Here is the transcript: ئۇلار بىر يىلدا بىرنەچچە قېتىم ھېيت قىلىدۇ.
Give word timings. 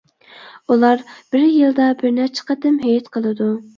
ئۇلار 0.75 1.03
بىر 1.35 1.45
يىلدا 1.57 1.91
بىرنەچچە 2.03 2.47
قېتىم 2.49 2.81
ھېيت 2.87 3.13
قىلىدۇ. 3.19 3.51